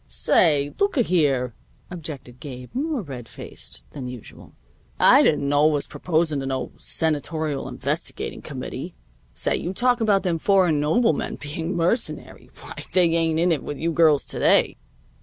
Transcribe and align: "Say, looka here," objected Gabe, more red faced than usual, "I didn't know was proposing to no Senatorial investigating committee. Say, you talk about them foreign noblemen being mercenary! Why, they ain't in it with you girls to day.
"Say, 0.07 0.73
looka 0.79 1.03
here," 1.03 1.53
objected 1.91 2.39
Gabe, 2.39 2.73
more 2.73 3.03
red 3.03 3.29
faced 3.29 3.83
than 3.91 4.07
usual, 4.07 4.55
"I 4.99 5.21
didn't 5.21 5.47
know 5.47 5.67
was 5.67 5.85
proposing 5.85 6.39
to 6.39 6.47
no 6.47 6.71
Senatorial 6.79 7.67
investigating 7.69 8.41
committee. 8.41 8.95
Say, 9.35 9.57
you 9.57 9.73
talk 9.75 10.01
about 10.01 10.23
them 10.23 10.39
foreign 10.39 10.79
noblemen 10.79 11.35
being 11.39 11.77
mercenary! 11.77 12.49
Why, 12.61 12.73
they 12.91 13.09
ain't 13.13 13.37
in 13.37 13.51
it 13.51 13.61
with 13.61 13.77
you 13.77 13.91
girls 13.91 14.25
to 14.29 14.39
day. 14.39 14.79